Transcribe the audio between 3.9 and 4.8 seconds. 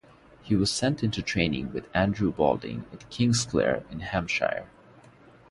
in Hampshire.